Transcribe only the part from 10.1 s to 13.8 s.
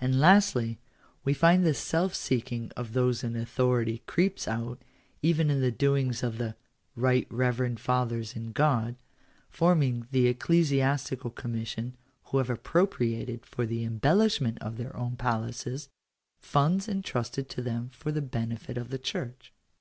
the Ecclesiastical Commission, who have ap propriated, for